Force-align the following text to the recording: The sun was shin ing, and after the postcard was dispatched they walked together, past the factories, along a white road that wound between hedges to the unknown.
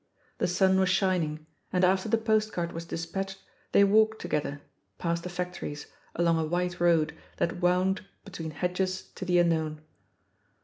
The 0.39 0.47
sun 0.47 0.79
was 0.79 0.89
shin 0.89 1.21
ing, 1.21 1.45
and 1.71 1.83
after 1.85 2.09
the 2.09 2.17
postcard 2.17 2.71
was 2.71 2.85
dispatched 2.85 3.37
they 3.71 3.83
walked 3.83 4.19
together, 4.19 4.63
past 4.97 5.21
the 5.21 5.29
factories, 5.29 5.85
along 6.15 6.39
a 6.39 6.43
white 6.43 6.79
road 6.79 7.15
that 7.37 7.61
wound 7.61 8.03
between 8.25 8.49
hedges 8.49 9.11
to 9.13 9.25
the 9.25 9.37
unknown. 9.37 9.81